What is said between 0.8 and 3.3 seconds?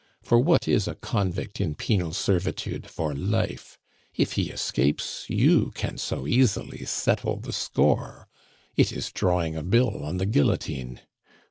a convict in penal servitude for